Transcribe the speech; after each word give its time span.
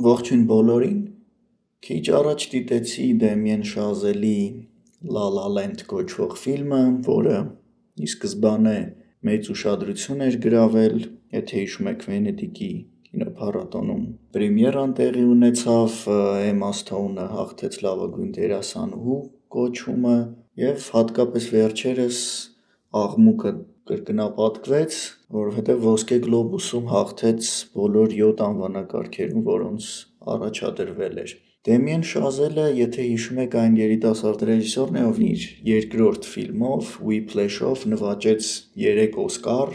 Ողջույն 0.00 0.44
բոլորին։ 0.48 1.00
Քիչ 1.84 2.04
առաջ 2.16 2.44
դիտեցի 2.52 3.02
Դեմիեն 3.20 3.64
Շազելի 3.68 4.38
La 5.16 5.24
La 5.34 5.42
Land 5.56 5.82
կոչվող 5.90 6.30
ֆիլմը, 6.40 6.78
որը 7.08 7.34
ի 8.00 8.08
սկզբանե 8.08 8.76
մեծ 9.28 9.50
ուշադրություն 9.54 10.24
էր 10.26 10.38
գրավել, 10.46 10.96
եթե 11.36 11.60
հիշում 11.60 11.90
եք 11.92 12.06
Վենետիկի 12.08 12.70
կինոփառատոնում 13.10 14.06
պրեմիերան 14.38 14.96
տեղի 15.02 15.26
ունեցավ, 15.34 15.98
Էմմա 16.48 16.72
Սթոունը 16.80 17.28
հաղթեց 17.36 17.78
լավագույն 17.84 18.32
դերասանուհու 18.40 19.20
կոչումը 19.56 20.16
և 20.64 20.90
հատկապես 20.96 21.50
վերջերս 21.60 22.22
աղմուկը 23.04 23.52
կրկնապատկվեց, 23.90 24.96
որովհետև 25.36 25.84
Ոսկե 25.90 26.18
Գլոբուսում 26.24 26.90
հաղթեց 26.94 27.52
բոլոր 27.76 28.16
7 28.16 28.42
անվանակարգերում, 28.46 29.46
որոնց 29.50 29.92
առաջադրվել 30.34 31.22
էր։ 31.24 31.36
Դեմիեն 31.68 32.04
Շազելը, 32.08 32.66
եթե 32.78 33.02
հիշում 33.04 33.38
եք, 33.42 33.54
այն 33.60 33.74
երիտասարդ 33.80 34.44
ռեժիսորն 34.48 34.94
է, 34.96 35.02
ով 35.10 35.18
իր 35.26 35.42
երկրորդ 35.70 36.28
ֆիլմով՝ 36.30 36.92
Whiplash-ով 37.10 37.82
նվաճեց 37.92 38.48
3 38.84 39.18
Օսկար 39.24 39.74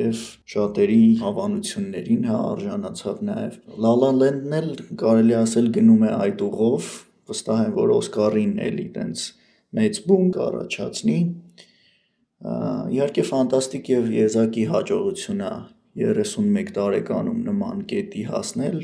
և 0.00 0.24
շատերի 0.54 1.02
հավանություններին 1.20 2.26
արժանացավ 2.32 3.22
նաև։ 3.28 3.56
La 3.84 3.92
La 4.02 4.10
Land-ն 4.18 4.56
էլ 4.58 4.70
կարելի 5.02 5.36
ասել 5.42 5.70
գնում 5.76 6.04
է 6.08 6.12
այդ 6.16 6.44
ուղով, 6.48 6.90
վստահ 7.30 7.62
եմ, 7.66 7.74
որ 7.76 7.92
Օսկարին 8.00 8.54
էլի 8.66 8.86
տենց 8.96 9.24
մեծ 9.78 10.00
բում 10.08 10.30
կառաջացնի։ 10.36 11.18
Իհարկե 12.42 13.22
ֆանտաստիկ 13.28 13.88
և 13.92 14.06
եզակի 14.16 14.62
հաջողություն 14.72 15.42
ա 15.46 15.52
31 16.02 16.72
տարեկանում 16.74 17.40
նման 17.46 17.82
կետի 17.90 18.22
հասնել, 18.32 18.78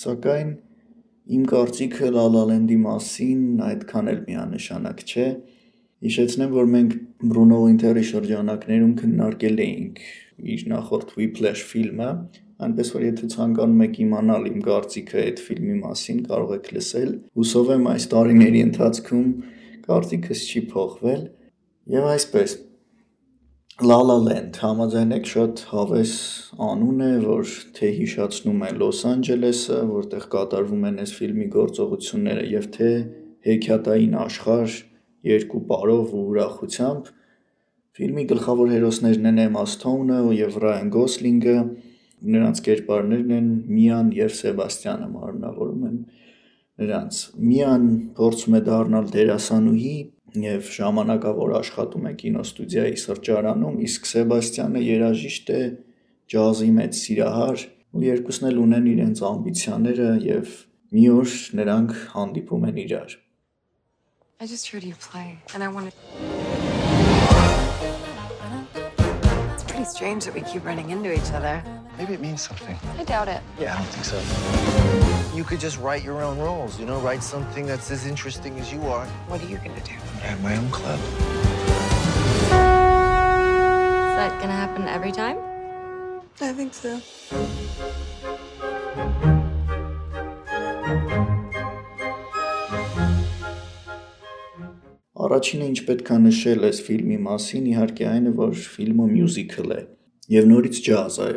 սակայն 0.00 0.50
իմ 1.36 1.46
կարծիքը 1.52 2.10
La 2.12 2.24
La 2.34 2.42
Land-ի 2.50 2.76
մասին 2.82 3.44
այդքան 3.68 4.10
էլ 4.12 4.18
միանշանակ 4.26 5.04
չէ։ 5.06 5.26
Հիշեցնեմ, 6.02 6.52
որ 6.58 6.68
մենք 6.72 6.96
Բրունո 7.30 7.60
Վինթերի 7.62 8.02
շրջանակներում 8.10 8.92
քննարկել 9.00 9.62
էինք 9.64 10.02
իր 10.52 10.64
նախորդ 10.72 11.14
Whiplash 11.16 11.62
ֆիլմը, 11.70 12.10
այնպես 12.66 12.90
որ 12.96 13.06
եթե 13.06 13.30
ցանկանում 13.36 13.86
եք 13.86 13.96
իմանալ 14.02 14.50
իմ 14.50 14.58
կարծիքը 14.66 15.22
այդ 15.22 15.42
ֆիլմի 15.46 15.78
մասին, 15.86 16.18
կարող 16.28 16.52
եք 16.58 16.68
լսել։ 16.76 17.14
Հուսով 17.38 17.72
եմ 17.76 17.88
այս 17.92 18.08
տարիների 18.12 18.62
ընթացքում 18.66 19.30
կարծիքս 19.86 20.44
չի 20.50 20.62
փոխվել։ 20.74 21.24
Եվ 21.92 22.10
այսպես, 22.12 22.56
La 23.80 23.96
La 24.04 24.18
Land, 24.20 24.58
համաձայնեք, 24.60 25.28
շատ 25.30 25.60
հավես 25.70 26.10
անուն 26.60 26.98
է, 27.06 27.12
որ 27.22 27.52
թե 27.72 27.88
հիշացնում 27.96 28.60
է 28.66 28.68
Լոս 28.76 28.98
Անջելեսը, 29.08 29.78
որտեղ 29.88 30.26
կատարվում 30.34 30.84
են 30.90 30.98
այս 31.00 31.14
ֆիլմի 31.16 31.46
գործողությունները, 31.54 32.42
և 32.52 32.66
թե 32.76 32.90
հեքիաթային 33.48 34.18
աշխարհ 34.26 34.76
երկու 35.30 35.62
պարով 35.72 36.12
ու 36.12 36.24
ուրախությամբ։ 36.34 37.08
Ֆիլմի 37.96 38.26
գլխավոր 38.34 38.72
հերոսներն 38.76 39.32
են 39.32 39.42
Էմմա 39.48 39.64
Սթոունը 39.72 40.20
և 40.36 40.58
Ռայան 40.68 40.92
Գոսլինգը, 40.92 41.58
նրանց 42.36 42.64
կերպարներն 42.68 43.36
են 43.40 43.50
Միան 43.72 44.12
և 44.20 44.36
Սեբաստյանը 44.42 45.12
մարմնավորում 45.16 45.88
են 45.88 46.00
նրանց։ 46.82 47.24
Միան 47.48 47.88
փորձում 48.20 48.58
է 48.60 48.66
դառնալ 48.68 49.12
դերասանուհի 49.16 49.96
և 50.40 50.68
ժամանակավոր 50.72 51.50
աշխատում 51.58 52.06
է 52.08 52.12
կինոստուդիայի 52.22 52.96
սրճարանում, 53.02 53.74
իսկ 53.84 54.06
Սեբաստյանը 54.08 54.80
երաժիշտ 54.86 55.50
է, 55.52 55.60
ջազի 56.32 56.68
մեծ 56.78 57.00
սիրահար, 57.02 57.64
ու 57.92 58.04
երկուսն 58.06 58.48
էլ 58.48 58.60
ունեն 58.62 58.86
իրենց 58.92 59.22
ամբիցիաները 59.28 60.08
և 60.24 60.54
մի 60.96 61.04
օր 61.12 61.36
նրանք 61.60 61.92
հանդիպում 62.16 62.64
են 62.72 62.80
իրար։ 62.86 63.10
It's 69.52 69.64
pretty 69.68 69.84
strange 69.84 70.24
that 70.24 70.34
we 70.34 70.40
keep 70.40 70.64
running 70.64 70.90
into 70.90 71.12
each 71.12 71.30
other. 71.32 71.81
Maybe 71.97 72.13
it 72.13 72.21
means 72.21 72.41
something. 72.41 72.77
I 72.97 73.03
doubt 73.03 73.27
it. 73.27 73.41
Yeah, 73.59 73.73
I 73.73 73.77
don't 73.77 73.87
think 73.87 74.05
so. 74.05 74.17
You 75.35 75.43
could 75.43 75.59
just 75.59 75.77
write 75.79 76.03
your 76.03 76.21
own 76.23 76.37
roles, 76.37 76.79
you 76.79 76.85
know, 76.85 76.99
write 76.99 77.23
something 77.23 77.65
that's 77.65 77.89
as 77.91 78.05
interesting 78.05 78.59
as 78.59 78.71
you 78.71 78.81
are. 78.87 79.05
What 79.27 79.41
are 79.41 79.47
you 79.47 79.57
gonna 79.57 79.81
do? 79.81 79.93
I 80.21 80.27
have 80.31 80.41
my 80.43 80.55
own 80.57 80.69
club. 80.69 80.99
Is 84.07 84.15
that 84.21 84.39
gonna 84.41 84.53
happen 84.53 84.87
every 84.87 85.11
time? 85.11 85.37
I 86.39 86.53
think 86.53 86.73
so. 86.73 87.01
Առաջինը, 95.17 95.65
ինչ 95.73 95.79
պետք 95.87 96.09
է 96.13 96.17
նշել 96.23 96.65
այս 96.69 96.77
ֆիլմի 96.87 97.17
մասին, 97.25 97.63
իհարկե 97.73 98.05
այն 98.13 98.29
է, 98.29 98.31
որ 98.37 98.51
ֆիլմը 98.73 99.07
մյուզիկլ 99.11 99.73
է 99.75 99.79
և 100.35 100.43
նորից 100.51 100.77
ջազը։ 100.85 101.27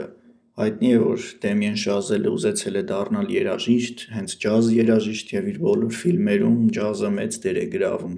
Հայտնի 0.56 0.90
է, 0.96 1.00
որ 1.02 1.24
Դեմիեն 1.44 1.74
Շազելը 1.82 2.32
ուզեցել 2.32 2.80
է 2.80 2.84
դառնալ 2.88 3.32
երաժիշտ, 3.34 4.04
հենց 4.16 4.36
ջազ 4.46 4.70
երաժիշտ 4.76 5.34
և 5.36 5.50
իր 5.52 5.58
բոլոր 5.66 5.98
ֆիլմերում 6.00 6.62
ջազը 6.78 7.10
մեծ 7.16 7.38
դեր 7.46 7.60
է 7.60 7.66
գրավում, 7.74 8.14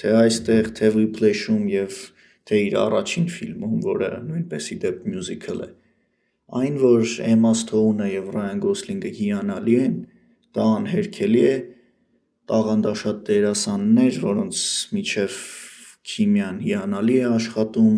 թե 0.00 0.14
այստեղ, 0.22 0.70
թե 0.78 0.90
Whiplash-ում 0.96 1.66
և 1.72 1.98
թե 2.48 2.62
իր 2.68 2.78
առաջին 2.86 3.28
ֆիլմում, 3.36 3.76
որը 3.84 4.10
նույնպես 4.30 4.70
ի 4.72 4.78
դեպ 4.86 5.04
մյուզիկլ 5.12 5.60
է։ 5.66 5.68
Այն, 6.62 6.80
որ 6.80 7.12
Էմմա 7.28 7.52
Սթոունը 7.60 8.08
և 8.12 8.32
Ռայան 8.32 8.64
Գոսլինգը 8.64 9.12
հիանալի 9.20 9.76
են, 9.82 9.94
դա 10.56 10.66
անհերքելի 10.80 11.44
է։ 11.52 11.54
Տաղանդաշատ 12.52 13.22
դերասաններ, 13.28 14.18
որոնց 14.24 14.64
միջև 14.96 15.38
քիմիան 16.12 16.58
հիանալի 16.64 17.16
է 17.22 17.28
աշխատում, 17.36 17.96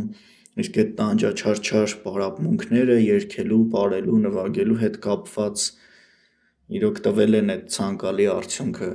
իսկ 0.63 0.77
այդ 0.83 0.91
տանջաչարչար 0.99 1.95
պարապմունքները 2.05 2.99
երգելու, 3.05 3.63
պարելու, 3.75 4.19
նվագելու 4.27 4.79
հետ 4.85 4.99
կապված 5.07 5.65
իրոք 6.79 7.01
տվել 7.07 7.39
են 7.41 7.55
այդ 7.55 7.65
ցանկալի 7.75 8.29
արդյունքը։ 8.35 8.91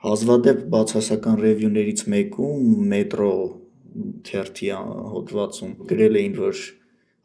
Հազվադեպ 0.00 0.60
բացասական 0.74 1.40
ռևյուներից 1.44 2.04
մեկում 2.14 2.68
Metro 2.92 3.32
թերթի 4.28 4.68
հոդվածում 5.14 5.72
գրել 5.90 6.20
էին, 6.20 6.36
որ 6.40 6.60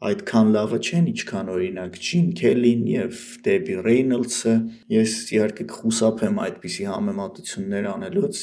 այդքան 0.04 0.48
լավը 0.52 0.78
չեն, 0.84 1.04
ինչքան 1.08 1.46
օրինակ 1.56 1.94
Ջին 2.06 2.26
Քելին 2.36 2.80
և 2.92 3.20
Դեբի 3.46 3.76
Ռեյնոլդսը։ 3.86 4.52
Ես 4.92 5.14
իհարկե 5.32 5.64
կխուսափեմ 5.72 6.40
այդպիսի 6.46 6.84
համեմատություններ 6.90 7.88
անելուց 7.92 8.42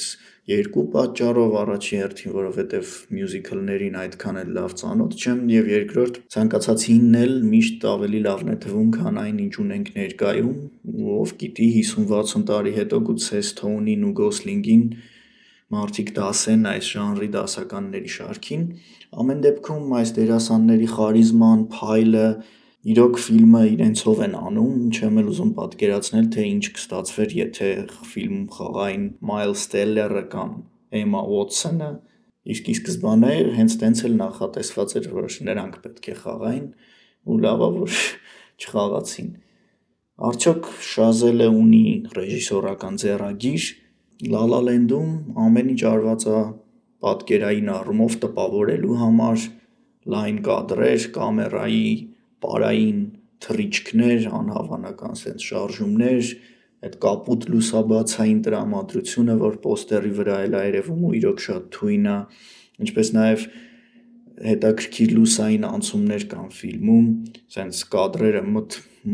երկու 0.49 0.85
պատճառով. 0.95 1.53
առաջի 1.61 1.99
հերթին, 2.01 2.33
որովհետև 2.33 2.89
մյուզիքլներին 3.15 3.99
այդքան 4.01 4.39
էլ 4.41 4.49
լավ 4.57 4.73
ծանոթ 4.81 5.13
չեմ, 5.21 5.39
և 5.53 5.69
երկրորդ, 5.71 6.19
ցանկացածինն 6.33 7.15
էլ 7.21 7.33
միշտ 7.53 7.87
ավելի 7.93 8.21
լավն 8.25 8.51
է 8.53 8.57
թվում, 8.65 8.89
քան 8.97 9.21
այն, 9.23 9.37
ինչ 9.45 9.53
ունենք 9.63 9.93
ներկայում, 10.01 10.57
ու 10.93 11.15
ով 11.21 11.33
գիտի 11.43 11.69
50-60 11.77 12.47
տարի 12.49 12.75
հետո 12.81 12.99
գուցե 13.13 13.43
Սթոունին 13.53 14.03
ու 14.09 14.13
Գոսլինգին 14.19 14.83
մարդիկ 15.73 16.11
դասեն 16.17 16.67
այս 16.73 16.89
ժանրի 16.93 17.29
դասականների 17.33 18.11
շարքին։ 18.15 18.65
Ամեն 19.23 19.43
դեպքում, 19.45 19.95
այս 19.99 20.13
դերասանների 20.17 20.89
խարիզման 20.93 21.65
փայլը 21.73 22.27
իրոք 22.93 23.19
ֆիլմը 23.23 23.61
իրենցով 23.73 24.21
են 24.25 24.33
անում, 24.35 24.79
չեմ 24.91 25.19
էլ 25.21 25.27
ուզում 25.33 25.51
պատկերացնել, 25.59 26.25
թե 26.35 26.47
ինչ 26.53 26.65
կստացվեր, 26.77 27.35
եթե 27.39 27.69
ֆիլմում 28.13 28.49
խաղային 28.57 29.05
Մայլս 29.29 29.63
Տելլերը 29.73 30.23
կամ 30.33 30.51
Էմմա 30.99 31.21
Ուոթսոնը, 31.37 31.91
իսկ 32.53 32.67
ի 32.67 32.75
սկզբանե 32.79 33.31
հենց 33.55 33.77
տենց 33.83 34.03
էլ 34.03 34.17
նախատեսված 34.19 34.97
էր, 34.99 35.07
որ 35.15 35.29
նրանք 35.47 35.77
պետք 35.85 36.09
է 36.11 36.17
խաղային, 36.23 36.67
ու 37.23 37.37
լավ 37.43 37.63
ա, 37.63 37.69
որ 37.77 38.01
չխաղացին։ 38.63 39.31
Արդյոք 40.27 40.67
Շազելը 40.89 41.47
ունի 41.63 41.85
ռեժիսորական 42.13 42.99
ձեռագի՞ր։ 43.01 43.63
La 44.21 44.43
Land-ում 44.45 45.33
ամեն 45.41 45.69
ինչ 45.73 45.81
արված 45.89 46.23
ա 46.29 46.41
պատկերային 47.03 47.69
առումով 47.73 48.17
տպավորելու 48.21 48.97
համար՝ 48.99 49.45
լայն 50.13 50.37
կադրեր, 50.45 51.07
կամերայի 51.15 51.87
պարային 52.43 52.99
թռիչքներ, 53.43 54.27
անհավանական 54.37 55.17
սենց 55.19 55.47
շարժումներ, 55.49 56.29
այդ 56.83 56.95
կապույտ 57.03 57.47
լուսաբացային 57.53 58.39
տրամադրությունը, 58.45 59.35
որ 59.41 59.57
պոստերի 59.65 60.13
վրա 60.19 60.37
էլ 60.45 60.57
երևում 60.61 61.03
ու 61.09 61.13
իրոք 61.19 61.43
շատ 61.47 61.67
թույն 61.73 62.07
ա, 62.13 62.17
ինչպես 62.85 63.11
նաև 63.17 63.45
հետաքրքիր 64.43 65.11
լուսային 65.17 65.67
անցումներ 65.73 66.23
կան 66.31 66.47
ֆիլմում, 66.53 67.09
սենց 67.57 67.83
կադրերը 67.93 68.45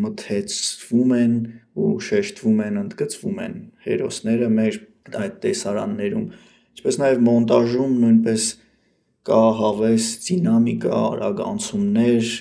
մթեցվում 0.03 1.17
են 1.19 1.33
ու 1.79 1.89
շեշտվում 2.09 2.63
են, 2.65 2.79
ընդգծվում 2.83 3.43
են 3.45 3.57
հերոսները 3.85 4.49
մեր 4.59 4.79
այդ 5.19 5.37
տեսարաններում, 5.45 6.25
ինչպես 6.77 6.99
նաև 7.01 7.23
մոնտաժում 7.27 7.95
նույնպես 8.03 8.47
կա 9.29 9.41
հավես 9.59 10.07
դինամիկա, 10.25 10.93
արագ 11.09 11.41
անցումներ, 11.49 12.31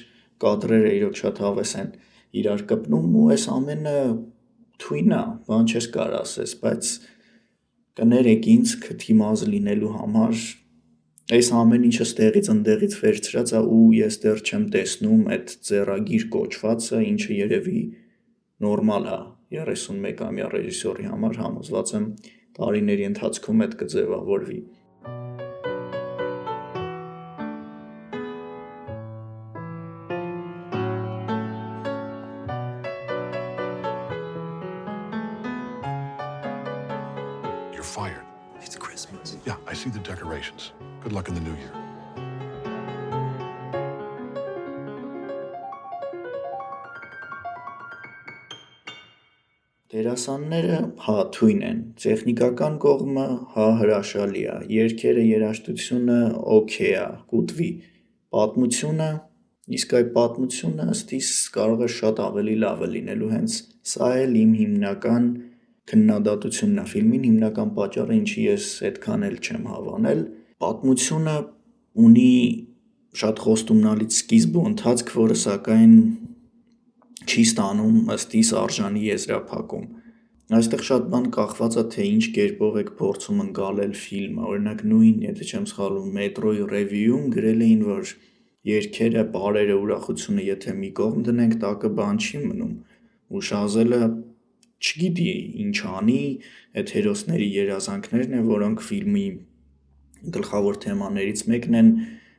կադրերը 0.43 0.93
իրոք 0.99 1.20
շատ 1.23 1.43
հավես 1.44 1.75
են 1.82 1.91
իրար 2.38 2.65
կպնում 2.70 3.17
ու 3.19 3.26
այս 3.35 3.44
ամենը 3.56 3.99
թույն 4.79 5.15
է, 5.17 5.23
բան 5.49 5.69
չես 5.73 5.88
կարող 5.97 6.19
ասես, 6.23 6.55
բայց 6.62 6.91
կներեք 7.99 8.49
ինձ 8.55 8.75
քթիմազ 8.85 9.44
լինելու 9.53 9.94
համար 9.99 10.43
այս 11.29 11.49
ամեն 11.61 11.82
ինչը 11.88 12.05
ստեղից 12.09 12.47
ընդեղից 12.55 12.94
վերցրած 13.03 13.50
է 13.59 13.62
ու 13.76 13.88
ես 13.99 14.15
դեռ 14.23 14.38
չեմ 14.49 14.62
տեսնում 14.75 15.25
այդ 15.35 15.50
ձեռագիր 15.69 16.23
կոչվածը, 16.35 17.00
ինչը 17.09 17.35
երևի 17.38 17.82
նորմալ 18.65 19.09
է 19.12 19.19
31-ամյա 19.59 20.47
ռեժիսորի 20.55 21.11
համար 21.11 21.41
համոզված 21.43 21.93
եմ 21.99 22.06
տարիների 22.60 23.10
ընթացքում 23.12 23.68
այդ 23.68 23.75
կձևավորվի։ 23.84 24.62
see 39.84 39.90
the 39.90 40.00
decorations. 40.00 40.72
Good 41.01 41.12
luck 41.12 41.28
in 41.28 41.34
the 41.34 41.42
new 41.42 41.56
year. 41.56 41.87
Դերասանները 49.99 50.77
հա 51.03 51.15
թույն 51.35 51.62
են, 51.67 51.79
տեխնիկական 51.99 52.75
կողմը 52.85 53.23
հա 53.55 53.65
հրաշալի 53.81 54.43
է, 54.47 54.53
երգերը, 54.71 55.25
երաժշտությունը 55.27 56.19
օքեյ 56.55 56.93
է, 56.99 57.06
կուտվի։ 57.33 57.71
Պատմությունը, 58.37 59.09
իսկ 59.79 59.97
այդ 59.99 60.12
պատմությունը 60.19 60.87
ըստիս 60.95 61.33
կարող 61.56 61.83
է 61.83 61.91
շատ 61.97 62.23
ավելի 62.29 62.55
լավ 62.62 62.85
լինելու, 62.93 63.33
հենց 63.33 63.59
սա 63.95 64.12
էլ 64.23 64.39
իմ 64.45 64.55
հիմնական 64.61 65.27
քննադատությունն 65.91 66.79
է. 66.79 66.87
Ֆիլմին, 66.94 67.27
հիմնական 67.27 67.75
պատճառը, 67.81 68.19
ինչի 68.23 68.47
ես 68.47 68.71
այդքան 68.93 69.29
էլ 69.33 69.37
չեմ 69.43 69.69
հավանել, 69.73 70.25
պատմությունը 70.62 71.37
ունի 72.06 72.33
շատ 73.19 73.44
խոստումնալից 73.49 74.23
սկիզբ 74.23 74.62
ու 74.62 74.67
ընթացք, 74.69 75.15
որը 75.19 75.43
սակայն 75.43 75.94
չի 77.29 77.43
ստանում 77.49 78.13
ըստ 78.15 78.37
իս 78.39 78.51
արժանի 78.63 79.03
եզրափակում։ 79.09 79.87
Այստեղ 80.59 80.83
շատ 80.89 81.09
բան 81.13 81.27
կախված 81.37 81.75
է 81.77 81.83
թե 81.93 82.05
ինչ 82.09 82.25
կերպով 82.39 82.77
եք 82.81 82.91
փորձում 82.99 83.41
ընկալել 83.45 83.91
ֆիլմը։ 84.03 84.45
Օրինակ 84.49 84.79
նույն, 84.93 85.19
եթե 85.27 85.49
չեմ 85.49 85.67
սխալվում, 85.69 86.15
մետրոյի 86.19 86.63
ռևյուում 86.73 87.27
գրել 87.35 87.65
էին, 87.67 87.83
որ 87.89 88.13
երկերը, 88.69 89.25
բարերը, 89.35 89.77
ուրախությունը, 89.83 90.47
եթե 90.49 90.75
մի 90.79 90.91
կողմ 90.99 91.27
դնենք, 91.29 91.59
տակը 91.65 91.91
բան 91.99 92.23
չի 92.25 92.41
մնում։ 92.47 92.73
Ու 93.29 93.43
Շազելը 93.49 94.01
չգիտի 94.79 95.29
ինչ 95.69 95.79
անի, 95.99 96.23
այդ 96.79 96.93
հերոսների 96.97 97.49
երազանքներն 97.59 98.39
են, 98.39 98.49
որոնք 98.49 98.85
ֆիլմի 98.89 99.27
գլխավոր 100.39 100.79
թեմաներից 100.85 101.43
մեկն 101.53 101.79
են, 101.79 101.91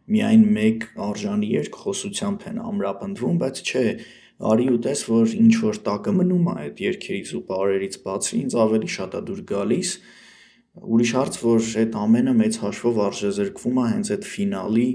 միայն 0.10 0.46
մեկ 0.56 0.86
արժանի 1.06 1.50
երկխոսությամբ 1.54 2.46
են 2.50 2.62
ամրապնդվում, 2.70 3.36
բայց 3.44 3.62
չէ, 3.70 3.84
արի 4.40 4.66
ու 4.72 4.80
տես, 4.86 5.02
որ 5.12 5.36
ինչ 5.36 5.54
որ 5.60 5.80
տակը 5.90 6.14
մնում 6.16 6.50
է 6.50 6.56
այդ 6.64 6.82
երկերից 6.86 7.32
ու 7.36 7.44
բարերից 7.50 7.96
բացի, 8.06 8.36
ինձ 8.40 8.58
ավելի 8.64 8.90
շատ 8.96 9.18
է 9.20 9.22
դուր 9.30 9.42
գալիս։ 9.50 9.92
Ուրիշ 10.80 11.12
հարց, 11.20 11.40
որ 11.44 11.70
այդ 11.84 11.96
ամենը 12.00 12.34
մեծ 12.40 12.60
հաշվով 12.64 13.00
արժեզրկվում 13.10 13.80
է 13.80 13.86
հենց 13.90 14.12
այդ 14.16 14.28
ֆինալի 14.30 14.90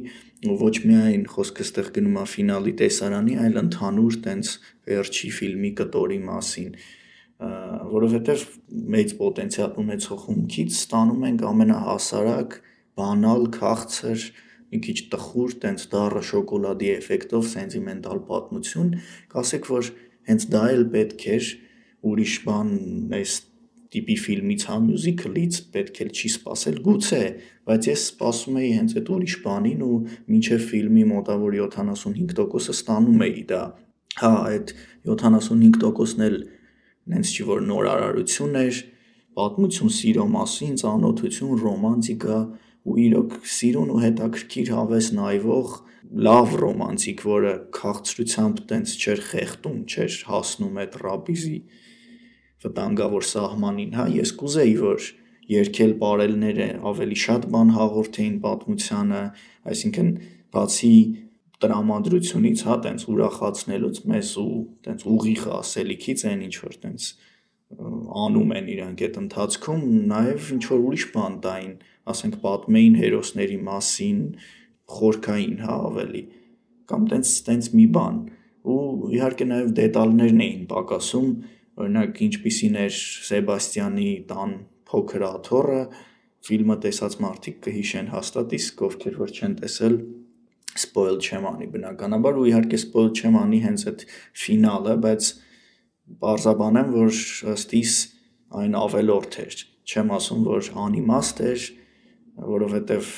ոչ 0.44 0.74
միայն 0.84 1.24
խոսքը 1.34 1.64
ստեղ 1.64 1.86
գնում 1.98 2.16
է 2.20 2.24
ֆինալի 2.34 2.72
տեսարանի, 2.80 3.34
այլ 3.44 3.60
ընդհանուր 3.64 4.16
տենց 4.24 4.50
վերջի 4.88 5.30
ֆիլմի 5.38 5.70
կտորի 5.80 6.18
մասին 6.24 6.74
որովհետև 7.44 8.42
մեծ 8.94 9.14
պոտենցիալ 9.18 9.72
ունեցող 9.82 10.20
խումքից 10.24 10.76
ստանում 10.78 11.24
ենք 11.28 11.42
ամենահասարակ, 11.50 12.56
բանալ, 13.00 13.42
քաղցր, 13.56 14.26
մի 14.74 14.80
քիչ 14.84 14.98
տխուր, 15.14 15.56
տենց 15.64 15.86
դառը 15.94 16.22
շոկոլադի 16.34 16.92
էֆեկտով 16.98 17.48
սենտիմենտալ 17.54 18.22
պատմություն, 18.28 18.92
կասեք, 19.34 19.68
որ 19.70 19.90
հենց 20.30 20.46
դա 20.54 20.62
էլ 20.74 20.86
պետք 20.94 21.26
էր, 21.38 21.50
ուրիշ 22.10 22.34
բան 22.44 22.72
այս 23.18 23.34
տիպի 23.94 24.14
ֆիլմից 24.24 24.64
հա 24.68 24.76
մյուզիկլից 24.84 25.58
պետք 25.74 25.98
էլ 26.02 26.10
չի 26.18 26.30
սпасել 26.34 26.78
գուցե, 26.86 27.20
բայց 27.68 27.88
ես 27.90 28.06
սպասում 28.08 28.56
էի 28.60 28.70
հենց 28.74 28.94
այդ 28.98 29.10
ուրիշ 29.14 29.36
բանին 29.44 29.84
ու 29.86 29.98
մինչև 30.32 30.64
ֆիլմի 30.70 31.04
մոտավոր 31.10 31.56
75%-ը 31.60 32.74
ստանում 32.74 33.22
էի 33.28 33.44
դա։ 33.52 33.62
Հա, 34.18 34.32
այդ 34.50 34.74
75%-ն 35.06 36.26
էլ 36.26 36.36
նենց 37.14 37.32
չի 37.34 37.46
որ 37.52 37.64
նոր 37.70 37.88
արարություն 37.94 38.58
էր, 38.64 38.82
պատմություն 39.38 39.94
սիրո 39.94 40.26
մասին, 40.34 40.74
ծանոթություն, 40.82 41.54
ռոմանտիկա, 41.62 42.38
ու 42.84 42.96
իրոք 43.04 43.34
սիրուն 43.48 43.92
ու 43.94 44.00
հետաքրքիր 44.04 44.70
հավես 44.74 45.06
նայվող 45.18 45.74
լավ 46.24 46.54
ռոմանտիկ, 46.60 47.22
որը 47.26 47.52
քաղցրությամբ 47.74 48.60
տենց 48.70 48.94
չէր 49.00 49.22
խեղտում, 49.30 49.78
չէր 49.88 50.16
հասնում 50.28 50.80
այդ 50.84 50.98
ռաբիզի 51.04 51.58
վտանգավոր 52.64 53.26
սահմանին, 53.30 53.92
հա, 53.98 54.04
ես 54.14 54.32
կուզեի, 54.40 54.74
որ 54.84 55.08
երկել 55.54 55.92
բարելները 56.00 56.68
ավելի 56.90 57.18
շատ 57.24 57.48
բան 57.54 57.72
հաղորդեին 57.74 58.36
պատմությանը, 58.44 59.22
այսինքն 59.74 60.08
բացի 60.54 60.94
տրամադրությունից, 61.64 62.62
հա, 62.68 62.76
տենց 62.84 63.04
ուրախացնելուց 63.14 64.00
մեզ 64.12 64.30
ու 64.44 64.54
տենց 64.84 65.04
ուղիղ 65.14 65.44
ասելիքից 65.58 66.24
այն 66.30 66.44
ինչ 66.48 66.54
որ 66.64 66.78
տենց 66.84 67.08
անում 68.24 68.54
են 68.54 68.66
իրանք 68.74 69.04
այդ 69.04 69.16
ընթացքում, 69.24 69.84
նաև 70.10 70.50
ինչ 70.54 70.64
որ 70.70 70.82
ուրիշ 70.88 71.04
բան 71.14 71.38
տային, 71.44 71.72
ասենք 72.12 72.38
պատմեին 72.44 72.96
հերոսների 73.00 73.58
մասին, 73.68 74.22
խորքային, 74.94 75.60
հա, 75.64 75.76
ավելի 75.90 76.24
կամ 76.90 77.04
տենց 77.10 77.28
տենց 77.46 77.68
մի 77.74 77.84
բան 77.96 78.16
ու 78.64 78.80
իհարկե 79.16 79.46
նաև 79.50 79.70
դետալներն 79.78 80.42
էին 80.44 80.64
պակասում, 80.72 81.28
օրինակ 81.84 82.20
ինչպիսին 82.26 82.76
էր 82.84 82.98
Սեբաստիանի 83.28 84.10
տան 84.30 84.52
փոքր 84.88 85.24
աթոռը, 85.28 85.80
ֆիլմը 86.44 86.76
տեսած 86.84 87.16
մարդիկ 87.24 87.58
կհիշեն 87.64 88.10
հաստատ, 88.14 88.54
իսկ 88.58 88.82
ովքեր 88.88 89.16
որ 89.20 89.34
չեն 89.34 89.54
տեսել, 89.60 89.94
սպոյլ 90.84 91.18
չեմ 91.24 91.46
անի 91.50 91.68
բնականաբար 91.74 92.40
ու 92.40 92.46
իհարկե 92.50 92.80
սպոյլ 92.82 93.10
չեմ 93.14 93.38
անի 93.40 93.60
հենց 93.64 93.84
այդ 93.90 94.04
ֆինալը, 94.44 94.96
բայց 95.04 95.30
բարձաբանեմ, 96.24 96.90
որ 96.94 97.20
ըստ 97.54 97.74
իս 97.80 97.94
այն 98.60 98.76
ավելորդ 98.80 99.38
էր։ 99.44 99.62
Չեմ 99.84 100.12
ասում, 100.18 100.42
որ 100.48 100.70
անիմաստ 100.84 101.42
էր, 101.44 101.64
որովհետև 102.42 103.14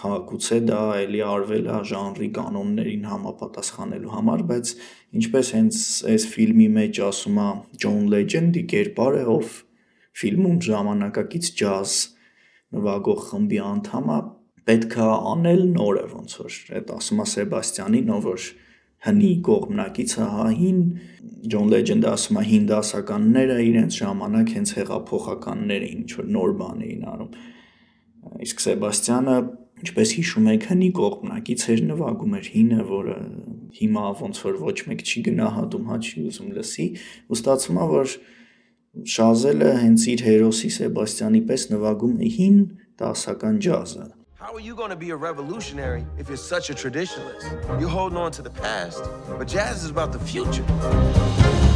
հա 0.00 0.10
գուցե 0.28 0.58
դա 0.68 0.80
էլի 1.02 1.20
արվել 1.26 1.66
է 1.72 1.78
ժանրի 1.90 2.28
կանոններին 2.36 3.04
համապատասխանելու 3.10 4.12
համար, 4.12 4.44
բայց 4.50 4.72
ինչպես 5.20 5.50
հենց 5.56 5.80
այս 6.12 6.26
ֆիլմի 6.32 6.68
մեջ 6.76 7.00
ասում 7.06 7.40
է 7.44 7.48
Ջոն 7.84 8.04
Լեջենդի 8.12 8.62
կերպարը, 8.72 9.24
ով 9.36 9.56
ֆիլմում 10.20 10.58
ժամանակակից 10.66 11.50
ջազ 11.60 11.96
նվագող 12.76 13.20
խմբի 13.30 13.60
անդամ 13.70 14.12
է, 14.16 14.20
պետքա 14.66 15.08
անել 15.32 15.62
նորը 15.76 16.06
ոնց 16.12 16.38
որ 16.42 16.56
այդ 16.80 16.94
ասում 16.96 17.20
է 17.22 17.26
Սեբաստիանին, 17.32 18.08
ով 18.16 18.24
որ 18.26 18.46
հնի 19.06 19.32
կողմնակիցը 19.46 20.30
հա 20.36 20.46
հին 20.60 20.80
Ջոն 21.52 21.68
Լեջենդը 21.72 22.08
ասում 22.10 22.38
է 22.40 22.44
հին 22.46 22.64
դասականները 22.70 23.58
իրենց 23.66 23.98
ժամանակ 24.00 24.54
հենց 24.56 24.72
հեղափոխականներ 24.80 25.84
էին, 25.86 26.00
ինչ 26.06 26.16
որ 26.16 26.32
նոր 26.36 26.54
բան 26.62 26.82
էին 26.86 27.04
անում։ 27.12 27.36
Իսկ 28.46 28.62
Սեբաստիանը 28.66 29.36
ինչպես 29.76 30.12
հիշում 30.16 30.46
եք 30.54 30.66
հնի 30.70 30.88
կողմնակից 30.96 31.64
էր 31.72 31.82
նվագում 31.90 32.36
էր 32.38 32.46
հինը, 32.54 32.78
որը 32.90 33.16
հիմա 33.76 34.04
ոնց 34.22 34.40
որ 34.46 34.58
ոչ 34.62 34.76
մեկ 34.88 35.04
չի 35.04 35.22
գնահատում, 35.26 35.88
հա 35.90 35.98
չի 36.06 36.24
ուզում 36.30 36.50
լսի, 36.56 36.86
ու 37.28 37.36
ստացվում 37.36 37.80
է 37.82 37.88
որ 37.92 38.16
Շազելը 39.12 39.72
հենց 39.76 40.04
իր 40.08 40.22
հերոսի 40.24 40.70
Սեբաստիանի 40.72 41.40
պես 41.50 41.66
նվագում 41.74 42.14
է 42.16 42.30
հին 42.38 42.60
դասական 42.96 43.58
ջազը 43.66 44.06
How 44.46 44.54
are 44.54 44.60
you 44.60 44.76
going 44.76 44.90
to 44.90 44.96
be 44.96 45.10
a 45.10 45.16
revolutionary 45.16 46.06
if 46.16 46.28
you're 46.28 46.36
such 46.36 46.70
a 46.70 46.74
traditionalist? 46.74 47.80
You're 47.80 47.90
holding 47.90 48.16
on 48.16 48.30
to 48.32 48.42
the 48.42 48.50
past, 48.50 49.02
but 49.36 49.48
jazz 49.48 49.82
is 49.82 49.90
about 49.90 50.12
the 50.12 50.20
future. 50.20 51.75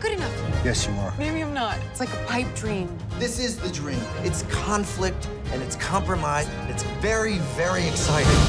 Not 0.00 0.08
good 0.08 0.18
enough. 0.18 0.64
Yes, 0.64 0.86
you 0.86 0.94
are. 0.94 1.12
Maybe 1.18 1.42
I'm 1.42 1.52
not. 1.52 1.76
It's 1.90 2.00
like 2.00 2.08
a 2.08 2.24
pipe 2.24 2.46
dream. 2.54 2.88
This 3.18 3.38
is 3.38 3.58
the 3.58 3.68
dream. 3.68 4.00
It's 4.22 4.44
conflict 4.44 5.28
and 5.52 5.62
it's 5.62 5.76
compromise. 5.76 6.48
It's 6.70 6.84
very, 7.04 7.36
very 7.52 7.84
exciting. 7.84 8.40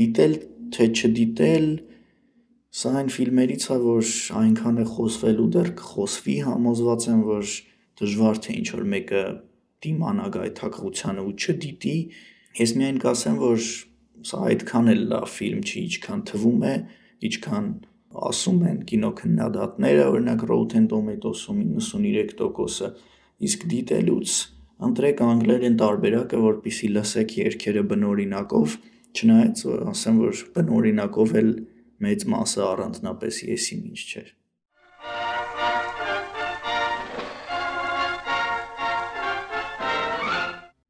Դիտել 0.00 0.38
թե 0.72 0.88
չդիտել 0.96 1.68
սա 2.72 2.94
այն 3.02 3.12
ֆիլմերից 3.12 3.68
է, 3.68 3.78
որ 3.84 4.14
այնքան 4.40 4.80
է 4.80 4.88
խոսվել 4.94 5.44
ու 5.44 5.50
դեռ 5.58 5.70
կխոսվի, 5.82 6.38
համոզված 6.48 7.08
եմ, 7.12 7.22
որ 7.28 7.54
դժվար 8.00 8.42
թե 8.48 8.58
ինչ 8.62 8.68
որ 8.78 8.90
մեկը 8.96 9.24
դիմանա 9.84 10.32
գայթակղությանը 10.40 11.28
ու 11.28 11.36
չդիտի, 11.36 11.96
ես 12.64 12.76
միայն 12.80 13.04
կասեմ, 13.04 13.40
որ 13.44 13.70
սա 14.32 14.44
այդքան 14.48 14.92
էլ 14.96 15.08
լավ 15.12 15.32
ֆիլմ 15.36 15.64
չի, 15.68 15.88
ինչքան 15.92 16.28
թվում 16.32 16.68
է, 16.72 16.76
ինչքան 17.28 17.72
ասում 18.12 18.58
են 18.68 18.78
կինոքննադատները, 18.90 20.02
օրինակ 20.12 20.44
Rotten 20.50 20.88
Tomatoes-ում 20.92 21.62
93%-ը, 21.78 22.90
իսկ 23.48 23.66
դիտելուց 23.72 24.36
ընտրեք 24.88 25.22
անգլերեն 25.28 25.78
տարբերակը, 25.82 26.42
որpիսի 26.42 26.92
լսեք 26.96 27.34
երգերը 27.38 27.82
բնօրինակով, 27.92 28.76
չնայած 29.12 29.64
ասեմ, 29.92 30.22
որ 30.26 30.44
բնօրինակով 30.58 31.34
էլ 31.42 31.50
մեծ 32.02 32.28
մասը 32.34 32.62
առանձնապես 32.68 33.42
եսիմինչ 33.52 34.00
չէր։ 34.02 34.30